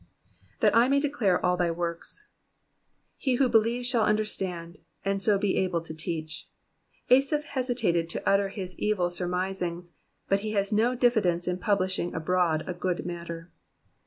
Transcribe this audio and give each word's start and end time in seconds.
'^That 0.63 0.71
I 0.73 0.87
may 0.89 0.99
declare 0.99 1.45
all 1.45 1.55
thy 1.57 1.69
works,'''' 1.69 2.27
He 3.17 3.35
who 3.35 3.47
believes 3.47 3.87
shall 3.87 4.01
under 4.01 4.25
stand, 4.25 4.79
and 5.05 5.21
so 5.21 5.37
be 5.37 5.55
able 5.57 5.79
to 5.81 5.93
teach. 5.93 6.49
Asaph 7.11 7.43
hesitated 7.45 8.09
to 8.09 8.27
utter 8.27 8.49
his 8.49 8.73
evil 8.79 9.09
surmi&ings, 9.09 9.91
but 10.27 10.39
he 10.39 10.53
has 10.53 10.73
no 10.73 10.95
diffidence 10.95 11.47
in 11.47 11.59
publishing 11.59 12.15
abroad 12.15 12.63
a 12.65 12.73
good 12.73 13.05
matter. 13.05 13.51